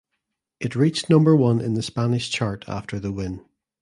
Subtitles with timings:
[0.59, 3.45] It reached number one in the Spanish chart after the win.